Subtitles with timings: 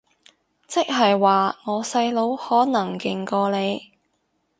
[0.67, 3.93] 即係話我細佬可能勁過你